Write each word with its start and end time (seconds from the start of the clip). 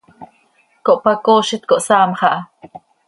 Cohpacoozit, 0.87 1.63
cohsaamx 1.69 2.19
aha. 2.29 2.33